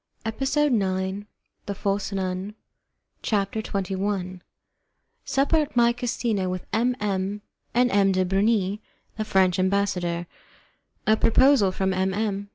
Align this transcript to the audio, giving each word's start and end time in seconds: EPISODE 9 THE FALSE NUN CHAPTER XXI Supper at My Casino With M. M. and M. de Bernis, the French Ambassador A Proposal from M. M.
EPISODE 0.25 0.71
9 0.73 1.27
THE 1.67 1.75
FALSE 1.75 2.13
NUN 2.13 2.55
CHAPTER 3.21 3.61
XXI 3.61 4.39
Supper 5.25 5.57
at 5.57 5.75
My 5.75 5.93
Casino 5.93 6.49
With 6.49 6.65
M. 6.73 6.95
M. 6.99 7.43
and 7.75 7.91
M. 7.91 8.11
de 8.11 8.25
Bernis, 8.25 8.79
the 9.17 9.23
French 9.25 9.59
Ambassador 9.59 10.25
A 11.05 11.15
Proposal 11.17 11.71
from 11.71 11.93
M. 11.93 12.15
M. 12.15 12.49